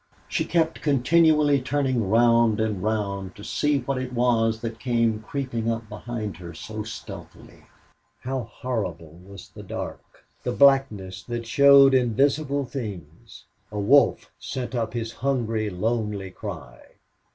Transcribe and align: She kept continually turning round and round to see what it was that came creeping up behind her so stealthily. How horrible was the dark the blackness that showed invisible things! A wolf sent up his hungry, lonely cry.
She 0.27 0.45
kept 0.45 0.81
continually 0.81 1.61
turning 1.61 2.09
round 2.09 2.59
and 2.59 2.81
round 2.81 3.35
to 3.35 3.43
see 3.43 3.77
what 3.81 3.99
it 3.99 4.13
was 4.13 4.61
that 4.61 4.79
came 4.79 5.19
creeping 5.21 5.69
up 5.69 5.87
behind 5.89 6.37
her 6.37 6.55
so 6.55 6.81
stealthily. 6.81 7.65
How 8.21 8.45
horrible 8.51 9.19
was 9.23 9.49
the 9.49 9.61
dark 9.61 10.25
the 10.41 10.53
blackness 10.53 11.21
that 11.25 11.45
showed 11.45 11.93
invisible 11.93 12.65
things! 12.65 13.43
A 13.71 13.77
wolf 13.79 14.31
sent 14.39 14.73
up 14.73 14.93
his 14.95 15.11
hungry, 15.11 15.69
lonely 15.69 16.31
cry. 16.31 16.79